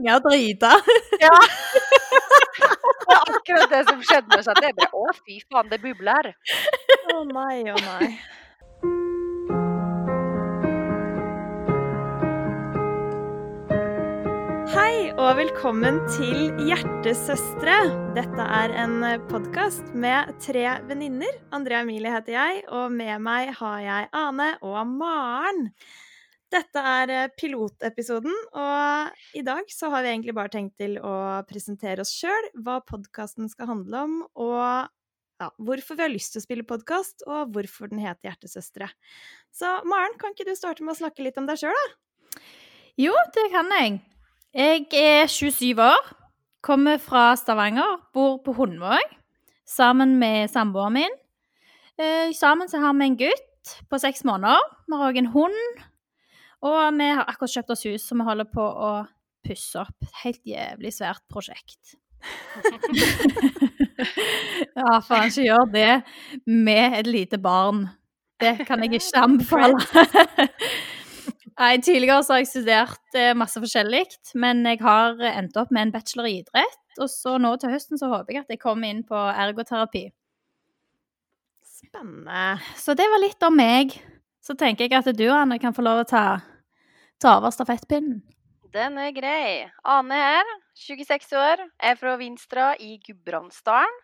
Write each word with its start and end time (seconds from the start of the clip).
synge 0.00 0.16
og 0.16 0.22
drite. 0.24 0.72
Ja. 1.20 1.36
Det 3.10 3.16
er 3.16 3.32
akkurat 3.34 3.72
det 3.72 3.80
som 3.88 4.02
skjedde 4.06 4.28
med 4.30 4.38
oss. 4.38 4.46
Det 4.46 4.60
Det 4.62 4.74
ble, 4.76 4.86
å, 4.94 5.06
fy 5.26 5.40
faen, 5.50 5.70
det 5.70 5.80
bubler. 5.82 6.28
Å 7.10 7.22
nei, 7.26 7.56
å 7.66 7.78
nei. 7.82 8.10
Hei 14.70 14.94
og 15.18 15.32
velkommen 15.40 15.98
til 16.14 16.52
Hjertesøstre. 16.68 17.80
Dette 18.14 18.46
er 18.60 18.76
en 18.84 19.02
podkast 19.32 19.90
med 19.90 20.30
tre 20.44 20.68
venninner. 20.86 21.40
Andrea 21.50 21.82
Emilie 21.82 22.14
heter 22.14 22.38
jeg, 22.38 22.62
og 22.70 22.94
med 22.94 23.18
meg 23.26 23.50
har 23.58 23.82
jeg 23.82 24.12
Ane 24.22 24.52
og 24.62 24.78
Maren. 24.86 25.66
Dette 26.50 26.82
er 26.82 27.12
eh, 27.14 27.32
pilotepisoden, 27.38 28.34
og 28.58 29.36
i 29.38 29.42
dag 29.46 29.68
så 29.70 29.90
har 29.92 30.02
vi 30.02 30.10
egentlig 30.14 30.34
bare 30.34 30.50
tenkt 30.50 30.80
til 30.80 30.96
å 30.98 31.42
presentere 31.48 32.02
oss 32.02 32.12
sjøl, 32.16 32.48
hva 32.64 32.80
podkasten 32.86 33.50
skal 33.52 33.70
handle 33.70 34.00
om, 34.06 34.16
og 34.34 34.90
ja, 35.40 35.48
hvorfor 35.62 35.96
vi 35.96 36.04
har 36.04 36.12
lyst 36.12 36.34
til 36.34 36.42
å 36.42 36.44
spille 36.44 36.66
podkast, 36.66 37.22
og 37.28 37.54
hvorfor 37.54 37.92
den 37.92 38.02
heter 38.02 38.32
Hjertesøstre. 38.32 38.90
Så 39.54 39.70
Maren, 39.88 40.18
kan 40.20 40.34
ikke 40.34 40.48
du 40.50 40.56
starte 40.58 40.84
med 40.84 40.96
å 40.96 41.00
snakke 41.04 41.24
litt 41.24 41.38
om 41.40 41.46
deg 41.48 41.62
sjøl, 41.62 41.78
da? 41.78 42.42
Jo, 43.00 43.14
det 43.36 43.46
kan 43.54 43.70
jeg. 43.78 44.00
Jeg 44.50 44.88
er 44.98 45.30
27 45.30 45.78
år, 45.86 46.12
kommer 46.66 46.98
fra 47.00 47.30
Stavanger, 47.38 48.00
bor 48.12 48.40
på 48.44 48.52
Hundvåg 48.58 49.16
sammen 49.70 50.18
med 50.18 50.50
samboeren 50.50 50.98
min. 50.98 51.14
Eh, 52.00 52.34
sammen 52.34 52.68
så 52.68 52.80
har 52.82 52.96
vi 52.98 53.06
en 53.06 53.16
gutt 53.20 53.74
på 53.90 54.00
seks 54.02 54.24
måneder. 54.26 54.58
Vi 54.88 54.98
har 54.98 55.12
òg 55.12 55.20
en 55.20 55.32
hund. 55.34 55.84
Og 56.66 56.98
vi 56.98 57.08
har 57.08 57.24
akkurat 57.24 57.54
kjøpt 57.54 57.72
oss 57.72 57.86
hus, 57.88 58.04
så 58.04 58.18
vi 58.18 58.26
holder 58.26 58.48
på 58.52 58.62
å 58.62 58.92
pusse 59.46 59.80
opp. 59.80 60.10
Helt 60.24 60.42
jævlig 60.44 60.92
svært 60.92 61.24
prosjekt. 61.32 61.96
ja, 64.76 65.00
faen, 65.00 65.30
ikke 65.30 65.46
gjør 65.46 65.70
det 65.72 65.94
med 66.44 66.98
et 67.00 67.08
lite 67.08 67.40
barn. 67.40 67.86
Det 68.40 68.58
kan 68.68 68.84
jeg 68.84 69.00
ikke 69.00 69.24
anbefale. 69.24 69.80
Nei, 71.60 71.74
Tidligere 71.84 72.24
har 72.24 72.38
jeg 72.40 72.48
studert 72.48 73.18
eh, 73.18 73.34
masse 73.36 73.60
forskjellig, 73.60 74.06
men 74.40 74.62
jeg 74.64 74.80
har 74.80 75.18
endt 75.34 75.58
opp 75.60 75.72
med 75.74 75.88
en 75.88 75.92
bachelor 75.92 76.28
i 76.28 76.38
idrett. 76.40 76.78
Og 77.00 77.08
så 77.12 77.36
nå 77.40 77.52
til 77.60 77.74
høsten 77.74 78.00
så 78.00 78.08
håper 78.12 78.34
jeg 78.34 78.46
at 78.46 78.54
jeg 78.54 78.62
kommer 78.62 78.88
inn 78.88 79.02
på 79.06 79.16
ergoterapi. 79.16 80.06
Spennende. 81.80 82.60
Så 82.80 82.96
det 82.96 83.08
var 83.12 83.22
litt 83.22 83.44
om 83.44 83.56
meg. 83.56 83.92
Så 84.40 84.56
tenker 84.56 84.88
jeg 84.88 84.96
at 84.96 85.12
du, 85.16 85.26
Anne, 85.32 85.60
kan 85.60 85.76
få 85.76 85.84
lov 85.84 86.02
å 86.02 86.08
ta, 86.08 86.24
ta 87.20 87.36
over 87.38 87.52
stafettpinnen. 87.54 88.20
Den 88.70 88.98
er 89.02 89.10
grei. 89.14 89.66
Ane 89.82 90.18
her, 90.20 90.54
26 90.78 91.32
år, 91.36 91.64
er 91.82 91.98
fra 91.98 92.14
Vinstra 92.20 92.72
i 92.78 92.96
Gudbrandsdalen. 93.02 93.98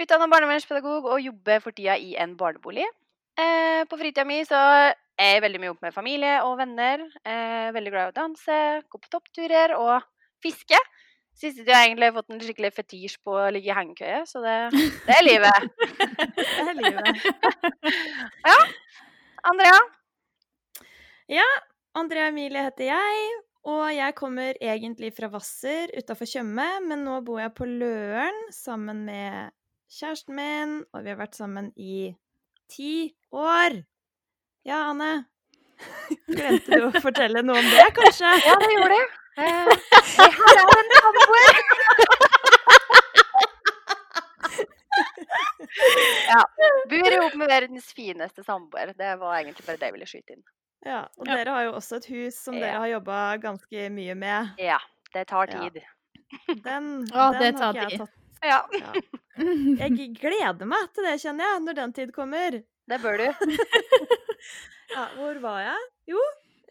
Utdanna 0.00 0.28
barnevernspedagog 0.30 1.08
og 1.10 1.20
jobber 1.24 1.60
for 1.64 1.74
tida 1.76 1.96
i 1.98 2.14
en 2.20 2.36
barnebolig. 2.38 2.86
Eh, 3.40 3.82
på 3.90 3.98
fritida 3.98 4.24
mi 4.28 4.38
så 4.46 4.60
er 4.60 5.34
jeg 5.34 5.42
veldig 5.44 5.60
mye 5.62 5.72
opp 5.74 5.84
med 5.84 5.94
familie 5.94 6.38
og 6.46 6.56
venner. 6.60 7.02
Eh, 7.26 7.68
veldig 7.74 7.92
glad 7.92 8.08
i 8.08 8.12
å 8.12 8.18
danse, 8.20 8.58
gå 8.86 9.00
på 9.02 9.12
toppturer 9.12 9.74
og 9.76 10.06
fiske. 10.44 10.78
Siste 11.40 11.64
tida 11.64 11.78
har 11.78 11.84
jeg 11.84 11.92
egentlig 11.92 12.12
fått 12.14 12.32
en 12.34 12.42
skikkelig 12.44 12.70
fetisj 12.76 13.18
på 13.24 13.34
å 13.40 13.50
ligge 13.54 13.70
i 13.72 13.76
hengekøye, 13.76 14.22
så 14.28 14.42
det, 14.44 14.56
det 15.06 15.16
er 15.16 15.26
livet. 15.26 15.68
Det 16.60 16.68
er 16.68 16.78
livet. 16.78 17.26
Ja. 18.50 18.58
Andrea? 19.50 19.78
Andrea 21.98 22.28
Emilie 22.30 22.62
heter 22.62 22.84
jeg, 22.86 23.30
og 23.66 23.88
jeg 23.90 24.14
kommer 24.14 24.54
egentlig 24.62 25.10
fra 25.16 25.26
Hvasser 25.32 25.90
utafor 25.98 26.28
Tjøme, 26.30 26.66
men 26.86 27.00
nå 27.02 27.16
bor 27.26 27.40
jeg 27.42 27.50
på 27.56 27.66
Løren 27.66 28.36
sammen 28.54 29.02
med 29.08 29.50
kjæresten 29.90 30.36
min, 30.38 30.76
og 30.94 31.02
vi 31.02 31.10
har 31.10 31.18
vært 31.18 31.34
sammen 31.34 31.72
i 31.74 32.14
ti 32.70 33.10
år. 33.34 33.82
Ja, 34.68 34.84
Anne? 34.92 35.26
Glemte 36.30 36.78
du 36.78 36.86
å 36.92 37.02
fortelle 37.02 37.42
noe 37.42 37.58
om 37.58 37.68
det, 37.74 37.88
kanskje? 37.98 38.30
Ja, 38.46 38.54
det 38.62 38.70
gjorde 38.76 38.94
jeg. 39.00 39.08
Eh, 39.40 39.74
jeg 40.20 40.30
har 40.38 40.54
en 40.76 40.94
samboer. 40.94 41.54
ja. 46.30 46.42
Bor 46.94 47.10
ihop 47.18 47.34
med 47.42 47.48
verdens 47.50 47.90
fineste 47.98 48.46
samboer. 48.46 48.94
Det 48.94 49.12
var 49.18 49.40
egentlig 49.42 49.66
bare 49.66 49.80
det 49.82 49.90
jeg 49.90 49.98
ville 49.98 50.10
skyte 50.14 50.38
inn. 50.38 50.46
Ja, 50.86 51.02
og 51.18 51.26
Ja. 51.28 51.34
dere 51.36 51.50
har 51.54 51.62
jo 51.68 51.72
også 51.76 51.96
et 52.00 52.06
hus 52.06 52.38
som 52.40 52.54
Ja. 52.54 52.60
dere 52.60 52.78
har 52.78 52.88
jobba 52.88 53.36
ganske 53.42 53.90
mye 53.92 54.14
med. 54.16 54.54
Ja, 54.58 54.78
det 55.14 55.26
tar 55.28 55.46
Ja. 55.50 55.68
tid. 55.68 55.82
Den, 56.64 57.04
Å, 57.12 57.32
den 57.32 57.54
det 57.54 57.60
har 57.60 57.72
tar 57.72 57.88
tid. 57.90 57.98
tatt. 57.98 58.10
Ja, 58.42 58.60
Ja. 58.72 58.92
Jeg 59.36 60.14
gleder 60.20 60.66
meg 60.66 60.92
til 60.94 61.04
det, 61.04 61.18
kjenner 61.20 61.44
jeg, 61.44 61.62
når 61.66 61.74
den 61.74 61.92
tid 61.92 62.12
kommer. 62.12 62.50
det 62.88 63.00
bør 63.02 63.18
du. 63.18 63.26
Ja, 64.90 65.04
hvor 65.14 65.38
var 65.40 65.60
jeg? 65.62 65.82
Jo, 66.10 66.18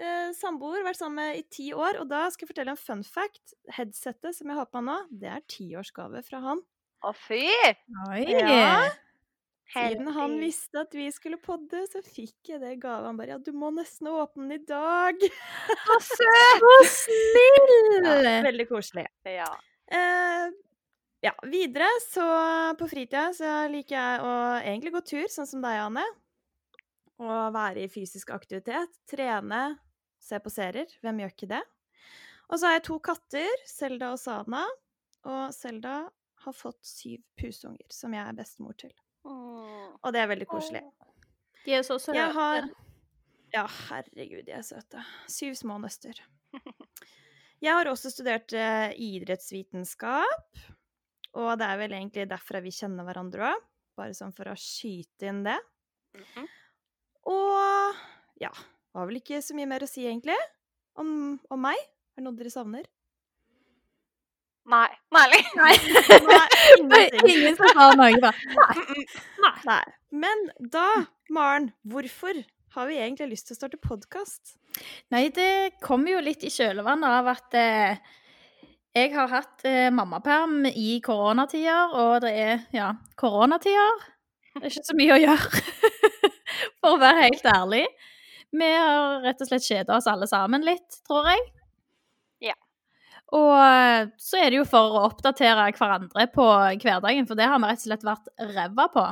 eh, 0.02 0.34
samboer, 0.36 0.82
vært 0.84 0.98
sammen 1.00 1.16
med 1.22 1.38
i 1.40 1.44
ti 1.50 1.70
år. 1.72 2.02
Og 2.02 2.10
da 2.10 2.26
skal 2.30 2.46
jeg 2.48 2.50
fortelle 2.56 2.74
en 2.74 2.78
fun 2.82 3.04
fact. 3.08 3.54
Headsettet 3.78 4.36
som 4.36 4.48
jeg 4.52 4.58
har 4.58 4.66
på 4.66 4.82
nå, 4.84 4.98
det 5.10 5.30
er 5.32 5.46
tiårsgave 5.48 6.20
fra 6.28 6.42
han. 6.44 6.60
Å, 7.06 7.14
fy! 7.16 7.46
Oi! 8.10 8.26
Ja. 8.28 8.90
Siden 9.70 10.08
han 10.16 10.38
visste 10.42 10.82
at 10.82 10.96
vi 10.98 11.06
skulle 11.14 11.38
podde, 11.42 11.84
så 11.92 12.02
fikk 12.02 12.50
jeg 12.54 12.62
det 12.64 12.72
i 12.74 12.80
gave. 12.82 13.06
Han 13.06 13.20
bare 13.20 13.36
'ja, 13.36 13.38
du 13.38 13.52
må 13.54 13.70
nesten 13.74 14.10
åpne 14.10 14.48
den 14.48 14.56
i 14.58 14.64
dag'. 14.66 15.28
Så 15.86 16.00
søt! 16.08 16.64
Så 16.64 16.74
snill! 17.04 18.08
Ja, 18.08 18.42
veldig 18.48 18.66
koselig. 18.70 19.06
Ja. 19.30 19.52
Eh, 19.92 20.50
ja, 21.22 21.34
videre 21.44 21.88
så 22.08 22.26
på 22.80 22.88
fritida 22.88 23.34
så 23.36 23.68
liker 23.68 23.96
jeg 23.96 24.22
å 24.24 24.34
egentlig 24.62 24.94
gå 24.94 25.02
tur, 25.04 25.28
sånn 25.28 25.50
som 25.50 25.62
deg, 25.62 25.82
Anne. 25.84 26.06
Og 27.20 27.54
være 27.54 27.84
i 27.84 27.92
fysisk 27.92 28.32
aktivitet. 28.32 28.94
Trene, 29.10 29.78
se 30.24 30.40
på 30.40 30.54
serier. 30.54 30.88
Hvem 31.04 31.20
gjør 31.20 31.36
ikke 31.36 31.52
det? 31.52 31.62
Og 32.50 32.58
så 32.58 32.70
har 32.70 32.78
jeg 32.78 32.86
to 32.88 32.98
katter, 33.04 33.66
Selda 33.68 34.14
og 34.16 34.22
Sana. 34.22 34.64
Og 35.28 35.54
Selda 35.54 35.98
har 36.46 36.56
fått 36.56 36.80
syv 36.88 37.20
pusunger, 37.38 37.86
som 37.92 38.16
jeg 38.16 38.24
er 38.24 38.40
bestemor 38.40 38.80
til. 38.80 38.96
Og 39.28 40.14
det 40.16 40.22
er 40.22 40.30
veldig 40.32 40.48
koselig. 40.50 40.84
De 41.66 41.76
er 41.76 41.84
så 41.86 42.00
søte. 42.00 42.18
Jeg 42.18 42.34
har 42.36 42.70
Ja, 43.54 43.66
herregud, 43.90 44.46
de 44.46 44.54
er 44.54 44.64
søte. 44.64 45.02
Syv 45.28 45.56
små 45.58 45.80
nøster. 45.82 46.20
Jeg 47.60 47.76
har 47.76 47.90
også 47.92 48.12
studert 48.14 48.54
eh, 48.56 48.94
idrettsvitenskap. 48.96 50.62
Og 51.40 51.50
det 51.60 51.66
er 51.68 51.82
vel 51.82 51.96
egentlig 51.98 52.24
derfra 52.30 52.62
vi 52.64 52.72
kjenner 52.72 53.04
hverandre 53.08 53.50
òg. 53.50 53.66
Bare 54.00 54.16
sånn 54.16 54.32
for 54.32 54.48
å 54.48 54.56
skyte 54.56 55.28
inn 55.28 55.44
det. 55.44 55.58
Mhm. 56.16 56.48
Og 57.30 58.00
ja, 58.42 58.50
var 58.96 59.10
vel 59.10 59.20
ikke 59.20 59.42
så 59.44 59.58
mye 59.58 59.68
mer 59.70 59.84
å 59.84 59.90
si, 59.90 60.06
egentlig. 60.08 60.38
Om, 60.98 61.12
om 61.52 61.62
meg. 61.62 61.78
Er 62.16 62.22
det 62.22 62.26
noe 62.26 62.40
dere 62.40 62.54
savner? 62.54 62.88
Nei. 64.70 64.90
Nei. 65.12 65.42
Nei, 65.56 65.76
Nei. 66.92 67.10
Ingen 67.26 67.56
som 67.58 67.72
har 67.78 67.96
noe 67.98 68.12
Nei. 68.22 69.54
Nei. 69.66 69.82
Men 70.14 70.46
da, 70.62 71.06
Maren, 71.34 71.72
hvorfor 71.90 72.38
har 72.76 72.90
vi 72.90 73.00
egentlig 73.02 73.32
lyst 73.32 73.50
til 73.50 73.58
å 73.58 73.60
starte 73.64 73.82
podkast? 73.82 74.54
Nei, 75.14 75.28
det 75.34 75.80
kommer 75.82 76.14
jo 76.14 76.22
litt 76.22 76.46
i 76.46 76.54
kjølvannet 76.54 77.18
av 77.18 77.32
at 77.34 77.58
eh, 77.58 78.14
jeg 78.98 79.14
har 79.16 79.34
hatt 79.34 79.66
eh, 79.70 79.90
mammaperm 79.94 80.64
i 80.70 81.00
koronatider, 81.06 81.96
og 81.98 82.22
det 82.26 82.34
er 82.38 82.64
ja, 82.76 82.92
koronatider. 83.18 84.06
Det 84.54 84.68
er 84.68 84.72
ikke 84.74 84.90
så 84.92 84.98
mye 84.98 85.18
å 85.18 85.22
gjøre, 85.24 85.64
for 86.82 86.94
å 86.94 87.02
være 87.02 87.26
helt 87.26 87.50
ærlig. 87.58 87.86
Vi 88.50 88.70
har 88.74 89.22
rett 89.26 89.42
og 89.46 89.50
slett 89.50 89.66
kjeda 89.66 89.98
oss 89.98 90.10
alle 90.10 90.30
sammen 90.30 90.66
litt, 90.66 91.02
tror 91.10 91.30
jeg. 91.30 91.42
Og 93.38 93.52
eh, 93.62 94.10
så 94.18 94.40
er 94.42 94.50
det 94.50 94.60
jo 94.62 94.68
for 94.68 94.96
å 94.98 95.06
oppdatere 95.10 95.68
hverandre 95.78 96.26
på 96.34 96.46
hverdagen, 96.82 97.28
for 97.30 97.38
det 97.38 97.50
har 97.50 97.62
vi 97.62 97.70
rett 97.70 97.84
og 97.84 97.88
slett 97.88 98.08
vært 98.08 98.32
ræva 98.56 98.88
på. 98.94 99.06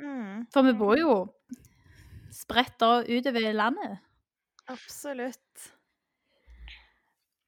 Mm, 0.00 0.46
For 0.52 0.64
vi 0.64 0.74
bor 0.76 0.96
jo 1.00 1.16
spredt 2.32 2.84
og 2.84 3.08
utover 3.08 3.52
landet. 3.56 3.98
absolutt. 4.68 5.42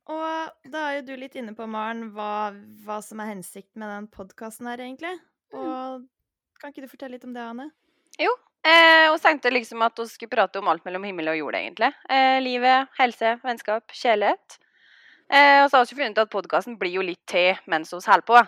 Og 0.08 0.70
da 0.72 0.84
er 0.88 0.94
jo 0.98 1.08
du 1.10 1.16
litt 1.20 1.34
inne 1.36 1.52
på, 1.56 1.66
Maren, 1.68 2.06
hva, 2.16 2.52
hva 2.84 3.00
som 3.04 3.20
er 3.20 3.34
hensikten 3.34 3.82
med 3.82 3.90
den 3.92 4.06
podkasten 4.12 4.68
her, 4.70 4.80
egentlig. 4.80 5.12
Og 5.52 6.06
kan 6.60 6.72
ikke 6.72 6.86
du 6.86 6.92
fortelle 6.92 7.18
litt 7.18 7.26
om 7.28 7.34
det, 7.36 7.44
Ane? 7.44 7.68
Eh, 8.68 9.06
og 9.12 9.20
tenkte 9.22 9.52
liksom 9.52 9.82
at 9.86 10.00
vi 10.00 10.08
skulle 10.10 10.32
prate 10.32 10.60
om 10.60 10.68
alt 10.70 10.84
mellom 10.86 11.04
himmel 11.06 11.30
og 11.32 11.38
jord, 11.38 11.58
egentlig. 11.60 11.92
Eh, 12.10 12.38
livet, 12.42 12.90
helse, 12.98 13.36
vennskap, 13.44 13.94
kjærlighet. 13.94 14.58
Eh, 15.28 15.62
og 15.62 15.70
så 15.70 15.78
har 15.78 15.88
vi 15.88 15.98
funnet 15.98 16.16
ut 16.16 16.24
at 16.24 16.32
podkasten 16.32 16.78
blir 16.80 16.94
jo 16.96 17.04
litt 17.04 17.24
til 17.28 17.58
mens 17.68 17.92
vi 17.92 18.00
holder 18.00 18.26
på. 18.28 18.42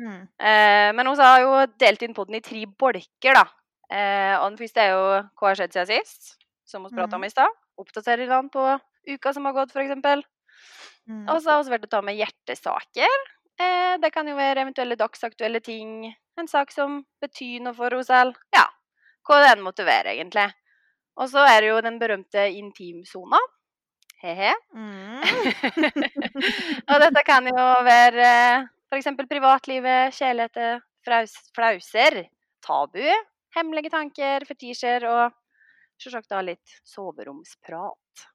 Mm. 0.00 0.20
Eh, 0.22 0.90
men 0.96 1.10
vi 1.10 1.26
har 1.28 1.40
jo 1.44 1.56
delt 1.80 2.04
inn 2.06 2.16
podden 2.16 2.38
i 2.38 2.44
tre 2.44 2.64
bolker, 2.80 3.36
da. 3.36 3.44
Eh, 3.90 4.36
og 4.38 4.52
den 4.52 4.60
første 4.60 4.84
er 4.84 4.94
jo 4.94 5.02
hva 5.10 5.50
har 5.50 5.58
skjedd 5.58 5.74
siden 5.74 5.90
sist, 5.90 6.36
som 6.68 6.86
vi 6.86 6.94
prata 6.94 7.18
om 7.18 7.26
i 7.26 7.32
stad. 7.32 7.58
Oppdaterer 7.80 8.30
den 8.30 8.48
på 8.52 8.64
uka 9.10 9.34
som 9.34 9.48
har 9.48 9.56
gått, 9.56 9.74
f.eks. 9.74 10.24
Mm. 11.10 11.26
Og 11.26 11.36
så 11.42 11.52
har 11.52 11.64
vi 11.64 11.74
vært 11.74 11.88
å 11.88 11.92
ta 11.96 12.02
med 12.06 12.18
hjertesaker. 12.20 13.28
Eh, 13.60 13.94
det 14.00 14.12
kan 14.14 14.28
jo 14.28 14.38
være 14.38 14.64
eventuelle 14.64 14.96
dagsaktuelle 15.00 15.60
ting. 15.64 16.08
En 16.38 16.48
sak 16.48 16.72
som 16.72 17.02
betyr 17.20 17.60
noe 17.64 17.76
for 17.76 17.92
oss 17.98 18.08
selv. 18.08 18.38
Ja, 18.56 18.68
hva 19.26 19.42
det 19.42 19.54
enn 19.54 19.64
måtte 19.64 19.84
være, 19.88 20.14
egentlig. 20.14 20.48
Og 21.20 21.28
så 21.32 21.42
er 21.44 21.60
det 21.60 21.72
jo 21.72 21.80
den 21.84 21.98
berømte 22.00 22.46
intimsona. 22.56 23.40
He-he. 24.20 24.52
Mm. 24.76 25.22
og 26.90 26.96
dette 27.04 27.22
kan 27.24 27.46
jo 27.48 27.66
være 27.86 28.30
f.eks. 28.90 29.08
privatlivet, 29.30 30.16
kjærligheter, 30.16 30.82
fraus, 31.06 31.36
flauser, 31.56 32.24
tabu, 32.64 33.06
hemmelige 33.56 33.92
tanker, 33.94 34.44
fetisjer 34.48 35.06
og 35.08 35.30
selvsagt 36.00 36.30
da 36.32 36.42
litt 36.44 36.80
soveromsprat. 36.88 38.26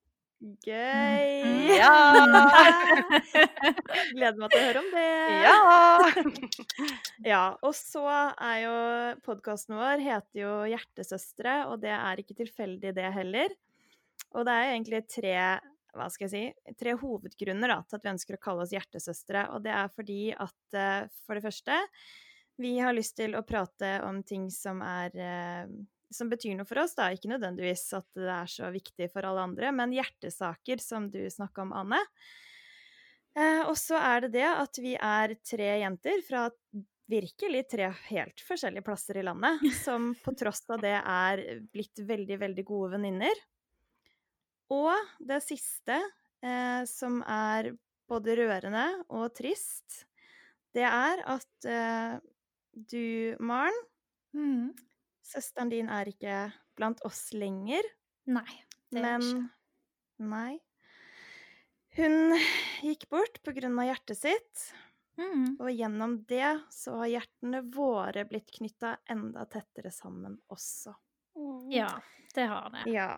Gøy! 0.66 1.78
Ja! 1.80 1.94
Gleder 4.14 4.36
meg 4.38 4.52
til 4.52 4.60
å 4.60 4.66
høre 4.66 4.82
om 4.82 4.90
det. 4.94 5.12
Ja! 5.46 5.60
Ja, 7.26 7.44
og 7.66 7.72
så 7.74 8.04
er 8.06 8.58
jo 8.62 8.74
podkasten 9.26 9.78
vår 9.80 10.04
heter 10.04 10.42
jo 10.42 10.52
Hjertesøstre, 10.70 11.64
og 11.72 11.80
det 11.82 11.94
er 11.96 12.20
ikke 12.22 12.36
tilfeldig 12.38 12.92
det 12.98 13.08
heller. 13.16 13.56
Og 14.36 14.46
det 14.46 14.54
er 14.54 14.68
jo 14.68 14.76
egentlig 14.76 15.02
tre 15.10 15.38
hva 15.96 16.10
skal 16.12 16.28
jeg 16.28 16.34
si, 16.34 16.76
tre 16.80 16.94
hovedgrunner 17.00 17.72
da, 17.72 17.80
til 17.88 17.98
at 17.98 18.06
vi 18.06 18.14
ønsker 18.14 18.38
å 18.38 18.44
kalle 18.44 18.66
oss 18.66 18.76
hjertesøstre. 18.76 19.48
Og 19.56 19.66
det 19.66 19.74
er 19.76 19.92
fordi 19.96 20.22
at 20.34 20.78
eh, 20.78 21.10
for 21.26 21.38
det 21.38 21.46
første, 21.48 21.82
vi 22.62 22.78
har 22.80 22.96
lyst 22.96 23.18
til 23.20 23.36
å 23.36 23.44
prate 23.48 23.98
om 24.08 24.22
ting 24.28 24.48
som 24.54 24.82
er 24.86 25.16
eh, 25.20 25.76
som 26.16 26.30
betyr 26.32 26.56
noe 26.58 26.68
for 26.70 26.80
oss, 26.84 26.96
da. 26.98 27.10
Ikke 27.14 27.32
nødvendigvis 27.32 27.88
at 27.98 28.08
det 28.18 28.32
er 28.32 28.52
så 28.52 28.72
viktig 28.74 29.10
for 29.14 29.28
alle 29.28 29.46
andre, 29.50 29.72
men 29.76 29.94
hjertesaker, 29.96 30.82
som 30.84 31.10
du 31.12 31.24
snakka 31.32 31.66
om, 31.66 31.74
Anne. 31.76 32.02
Eh, 33.36 33.64
og 33.68 33.76
så 33.80 34.00
er 34.00 34.26
det 34.26 34.36
det 34.38 34.48
at 34.48 34.80
vi 34.80 34.96
er 34.96 35.36
tre 35.44 35.72
jenter 35.82 36.22
fra 36.28 36.48
virkelig 37.12 37.66
tre 37.70 37.90
helt 38.10 38.42
forskjellige 38.42 38.86
plasser 38.86 39.20
i 39.20 39.26
landet, 39.26 39.62
som 39.84 40.14
på 40.24 40.34
tross 40.40 40.64
av 40.74 40.82
det 40.82 40.96
er 40.98 41.44
blitt 41.74 42.02
veldig, 42.02 42.40
veldig 42.42 42.66
gode 42.66 42.96
venninner. 42.96 43.44
Og 44.74 44.94
det 45.20 45.42
siste, 45.46 45.98
eh, 46.44 46.84
som 46.90 47.22
er 47.28 47.74
både 48.10 48.36
rørende 48.40 48.86
og 49.10 49.34
trist, 49.38 50.06
det 50.76 50.86
er 50.88 51.22
at 51.26 51.66
eh, 51.70 52.18
du, 52.76 53.36
Maren, 53.40 53.78
Mm. 54.36 54.74
søsteren 55.24 55.70
din 55.72 55.88
er 55.90 56.10
ikke 56.12 56.52
blant 56.76 57.00
oss 57.08 57.30
lenger, 57.34 57.86
Nei, 58.28 58.44
det 58.92 59.00
er 59.00 59.06
men 59.06 59.22
ikke. 59.22 59.50
Nei. 60.20 60.58
Hun 61.96 62.36
gikk 62.84 63.06
bort 63.10 63.40
på 63.46 63.54
grunn 63.56 63.80
av 63.80 63.88
hjertet 63.88 64.18
sitt, 64.20 64.66
Mm. 65.16 65.56
og 65.62 65.70
gjennom 65.72 66.18
det 66.28 66.50
så 66.70 66.98
har 67.00 67.08
hjertene 67.14 67.62
våre 67.72 68.26
blitt 68.28 68.52
knytta 68.52 68.98
enda 69.08 69.46
tettere 69.48 69.88
sammen 69.96 70.36
også. 70.52 70.92
Ja, 71.72 71.94
det 72.36 72.48
har 72.52 72.70
det. 72.76 72.84
Ja, 72.92 73.16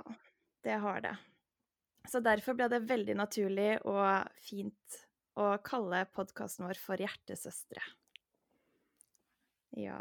det 0.64 0.78
har 0.84 1.02
det. 1.02 1.16
Så 2.08 2.22
derfor 2.24 2.56
ble 2.58 2.70
det 2.72 2.86
veldig 2.88 3.18
naturlig 3.20 3.72
og 3.88 4.30
fint 4.44 5.00
å 5.38 5.54
kalle 5.66 6.06
podkasten 6.16 6.66
vår 6.66 6.80
for 6.82 7.02
Hjertesøstre. 7.02 7.84
Ja. 9.78 10.00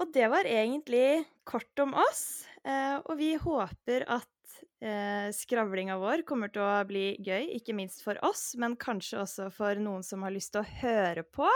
Og 0.00 0.12
det 0.12 0.28
var 0.32 0.48
egentlig 0.48 1.22
kort 1.48 1.82
om 1.84 1.94
oss, 2.00 2.44
eh, 2.64 2.96
og 2.98 3.16
vi 3.20 3.34
håper 3.40 4.06
at 4.10 4.56
eh, 4.82 5.28
skravlinga 5.36 5.98
vår 6.00 6.24
kommer 6.28 6.52
til 6.52 6.64
å 6.64 6.82
bli 6.88 7.04
gøy, 7.20 7.52
ikke 7.58 7.76
minst 7.76 8.02
for 8.04 8.18
oss, 8.24 8.52
men 8.60 8.76
kanskje 8.80 9.20
også 9.22 9.48
for 9.54 9.78
noen 9.80 10.04
som 10.06 10.24
har 10.24 10.34
lyst 10.34 10.54
til 10.56 10.64
å 10.64 10.72
høre 10.82 11.24
på. 11.28 11.48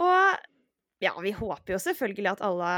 Og 0.00 0.48
ja, 1.04 1.12
vi 1.20 1.34
håper 1.36 1.76
jo 1.76 1.82
selvfølgelig 1.84 2.32
at 2.34 2.44
alle, 2.44 2.72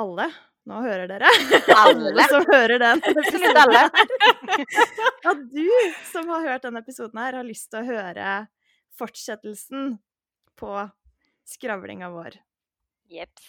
alle 0.00 0.28
nå 0.68 0.80
hører 0.84 1.08
dere. 1.10 1.30
Alle. 1.76 2.26
som 2.28 2.44
hører 2.50 2.78
den. 2.82 3.02
Absolutt 3.12 3.60
alle. 3.64 3.84
At 5.30 5.42
du 5.54 5.70
som 6.10 6.28
har 6.34 6.46
hørt 6.48 6.66
denne 6.66 6.82
episoden 6.84 7.22
her, 7.22 7.38
har 7.40 7.46
lyst 7.46 7.70
til 7.72 7.82
å 7.82 7.88
høre 7.88 8.36
fortsettelsen 9.00 9.94
på 10.60 10.74
skravlinga 11.48 12.10
vår. 12.12 12.36
Jepp. 13.10 13.42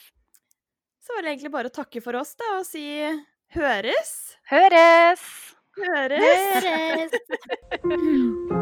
Så 1.01 1.15
var 1.15 1.25
det 1.25 1.33
egentlig 1.35 1.53
bare 1.53 1.71
å 1.71 1.75
takke 1.75 2.01
for 2.03 2.17
oss, 2.21 2.35
da, 2.39 2.55
og 2.61 2.65
si 2.69 2.85
høres. 3.57 4.15
Høres! 4.51 5.27
Høres. 5.81 6.65
Høres! 6.67 8.59